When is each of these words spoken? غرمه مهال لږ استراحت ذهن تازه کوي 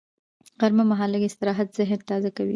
غرمه 0.59 0.83
مهال 0.91 1.09
لږ 1.13 1.23
استراحت 1.25 1.67
ذهن 1.77 1.99
تازه 2.09 2.29
کوي 2.37 2.49